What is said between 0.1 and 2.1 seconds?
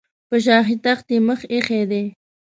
په شاهي تخت یې مخ ایښی دی.